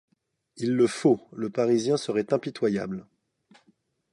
Il 0.57 0.75
le 0.77 0.87
faut, 0.87 1.21
le 1.31 1.51
Parisien 1.51 1.95
serait 1.95 2.33
impitoyable. 2.33 3.05